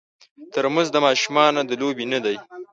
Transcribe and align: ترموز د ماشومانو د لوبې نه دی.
ترموز 0.53 0.87
د 0.93 0.97
ماشومانو 1.05 1.59
د 1.69 1.71
لوبې 1.81 2.05
نه 2.13 2.19
دی. 2.25 2.35